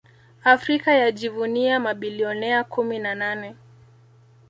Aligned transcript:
Afrika 0.43 0.93
yajivunia 0.93 1.79
mabilionea 1.79 2.63
kumi 2.63 2.99
na 2.99 3.15
nane 3.15 3.55